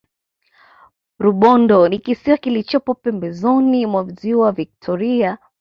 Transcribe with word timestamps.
rubondo 1.19 1.87
ni 1.89 1.99
kisiwa 1.99 2.37
kilichopo 2.37 2.93
pembezoni 2.95 3.85
mwa 3.85 4.03
ziwa 4.03 4.51
victoria 4.51 5.37